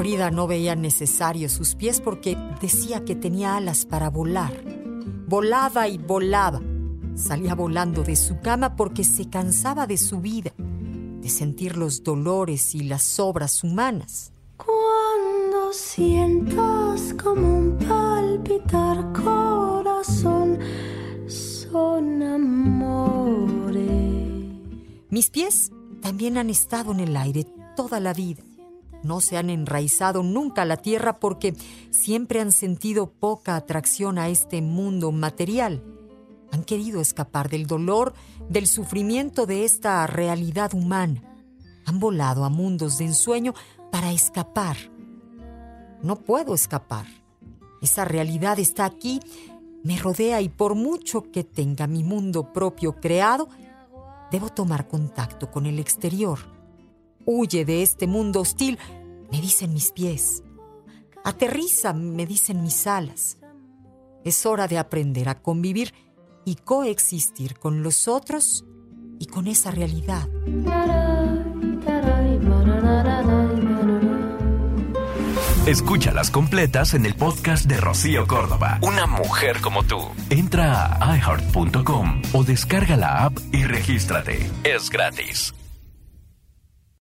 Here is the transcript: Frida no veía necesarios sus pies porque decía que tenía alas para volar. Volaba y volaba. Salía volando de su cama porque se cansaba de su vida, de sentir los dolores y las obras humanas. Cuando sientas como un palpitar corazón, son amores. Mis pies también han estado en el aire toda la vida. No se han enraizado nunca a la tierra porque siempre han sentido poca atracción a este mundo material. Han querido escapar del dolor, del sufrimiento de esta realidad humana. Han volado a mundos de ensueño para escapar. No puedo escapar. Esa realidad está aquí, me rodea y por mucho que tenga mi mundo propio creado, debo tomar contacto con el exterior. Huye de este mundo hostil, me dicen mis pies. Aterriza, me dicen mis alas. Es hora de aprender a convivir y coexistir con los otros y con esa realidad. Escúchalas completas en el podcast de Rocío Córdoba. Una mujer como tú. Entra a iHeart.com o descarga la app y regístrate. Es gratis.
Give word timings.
Frida 0.00 0.30
no 0.30 0.46
veía 0.46 0.74
necesarios 0.76 1.52
sus 1.52 1.74
pies 1.74 2.00
porque 2.00 2.34
decía 2.58 3.04
que 3.04 3.14
tenía 3.14 3.58
alas 3.58 3.84
para 3.84 4.08
volar. 4.08 4.50
Volaba 5.28 5.88
y 5.88 5.98
volaba. 5.98 6.62
Salía 7.16 7.54
volando 7.54 8.02
de 8.02 8.16
su 8.16 8.40
cama 8.40 8.76
porque 8.76 9.04
se 9.04 9.28
cansaba 9.28 9.86
de 9.86 9.98
su 9.98 10.22
vida, 10.22 10.52
de 10.56 11.28
sentir 11.28 11.76
los 11.76 12.02
dolores 12.02 12.74
y 12.74 12.84
las 12.84 13.20
obras 13.20 13.62
humanas. 13.62 14.32
Cuando 14.56 15.70
sientas 15.74 17.14
como 17.22 17.58
un 17.58 17.76
palpitar 17.76 19.12
corazón, 19.12 20.60
son 21.26 22.22
amores. 22.22 23.82
Mis 25.10 25.28
pies 25.28 25.70
también 26.00 26.38
han 26.38 26.48
estado 26.48 26.92
en 26.92 27.00
el 27.00 27.14
aire 27.18 27.44
toda 27.76 28.00
la 28.00 28.14
vida. 28.14 28.42
No 29.02 29.20
se 29.20 29.36
han 29.36 29.50
enraizado 29.50 30.22
nunca 30.22 30.62
a 30.62 30.66
la 30.66 30.76
tierra 30.76 31.18
porque 31.18 31.54
siempre 31.90 32.40
han 32.40 32.52
sentido 32.52 33.10
poca 33.10 33.56
atracción 33.56 34.18
a 34.18 34.28
este 34.28 34.60
mundo 34.60 35.10
material. 35.12 35.82
Han 36.52 36.64
querido 36.64 37.00
escapar 37.00 37.48
del 37.48 37.66
dolor, 37.66 38.12
del 38.48 38.66
sufrimiento 38.66 39.46
de 39.46 39.64
esta 39.64 40.06
realidad 40.06 40.74
humana. 40.74 41.22
Han 41.86 42.00
volado 42.00 42.44
a 42.44 42.50
mundos 42.50 42.98
de 42.98 43.06
ensueño 43.06 43.54
para 43.90 44.12
escapar. 44.12 44.76
No 46.02 46.16
puedo 46.16 46.54
escapar. 46.54 47.06
Esa 47.80 48.04
realidad 48.04 48.58
está 48.58 48.84
aquí, 48.84 49.20
me 49.82 49.98
rodea 49.98 50.40
y 50.42 50.48
por 50.48 50.74
mucho 50.74 51.30
que 51.30 51.44
tenga 51.44 51.86
mi 51.86 52.04
mundo 52.04 52.52
propio 52.52 53.00
creado, 53.00 53.48
debo 54.30 54.50
tomar 54.50 54.88
contacto 54.88 55.50
con 55.50 55.66
el 55.66 55.78
exterior. 55.78 56.59
Huye 57.32 57.64
de 57.64 57.84
este 57.84 58.08
mundo 58.08 58.40
hostil, 58.40 58.76
me 59.30 59.40
dicen 59.40 59.72
mis 59.72 59.92
pies. 59.92 60.42
Aterriza, 61.24 61.92
me 61.92 62.26
dicen 62.26 62.60
mis 62.60 62.88
alas. 62.88 63.38
Es 64.24 64.46
hora 64.46 64.66
de 64.66 64.78
aprender 64.78 65.28
a 65.28 65.40
convivir 65.40 65.94
y 66.44 66.56
coexistir 66.56 67.56
con 67.56 67.84
los 67.84 68.08
otros 68.08 68.64
y 69.20 69.26
con 69.26 69.46
esa 69.46 69.70
realidad. 69.70 70.28
Escúchalas 75.66 76.32
completas 76.32 76.94
en 76.94 77.06
el 77.06 77.14
podcast 77.14 77.66
de 77.66 77.76
Rocío 77.76 78.26
Córdoba. 78.26 78.80
Una 78.82 79.06
mujer 79.06 79.60
como 79.60 79.84
tú. 79.84 80.00
Entra 80.30 80.96
a 81.00 81.16
iHeart.com 81.16 82.22
o 82.32 82.42
descarga 82.42 82.96
la 82.96 83.26
app 83.26 83.38
y 83.52 83.62
regístrate. 83.62 84.50
Es 84.64 84.90
gratis. 84.90 85.54